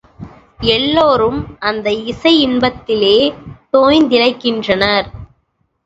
எல்லோரும் 0.75 1.57
அந்த 1.59 1.89
இசையின்பத்திலே 1.91 3.15
தோய்ந்துதிளைக்கின்றனர். 3.73 5.07